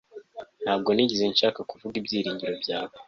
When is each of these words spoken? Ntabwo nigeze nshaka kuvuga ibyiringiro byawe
Ntabwo 0.63 0.89
nigeze 0.91 1.25
nshaka 1.33 1.59
kuvuga 1.71 1.95
ibyiringiro 2.01 2.53
byawe 2.63 2.93